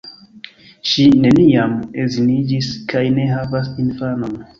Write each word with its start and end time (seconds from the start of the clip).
Ŝi 0.93 1.03
neniam 1.25 1.75
edziniĝis 2.03 2.71
kaj 2.95 3.03
ne 3.19 3.27
havas 3.35 3.71
infanon. 3.85 4.35